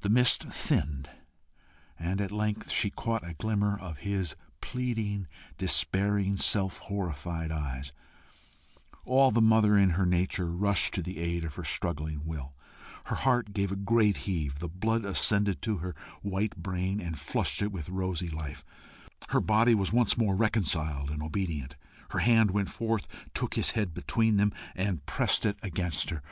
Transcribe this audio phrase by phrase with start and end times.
[0.00, 1.08] The mist thinned,
[1.96, 7.92] and at length she caught a glimmer of his pleading, despairing, self horrified eyes:
[9.04, 12.56] all the mother in her nature rushed to the aid of her struggling will;
[13.04, 17.62] her heart gave a great heave; the blood ascended to her white brain, and flushed
[17.62, 18.64] it with rosy life;
[19.28, 21.76] her body was once more reconciled and obedient;
[22.10, 26.22] her hand went forth, took his head between them, and pressed it against her.